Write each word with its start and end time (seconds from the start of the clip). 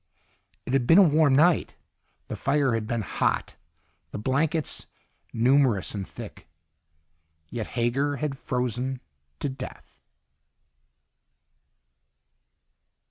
It 0.65 0.73
had 0.73 0.87
been 0.87 0.97
a 0.97 1.03
warm 1.03 1.35
night. 1.35 1.75
The 2.27 2.35
fire 2.35 2.73
had 2.73 2.87
been, 2.87 3.03
hot, 3.03 3.55
the 4.09 4.17
blankets 4.17 4.87
numerous 5.31 5.93
and 5.93 6.07
thick. 6.07 6.47
Yet 7.51 7.67
Hager 7.77 8.15
had 8.15 8.35
frozen 8.35 8.99
to 9.41 9.47
death. 9.47 9.99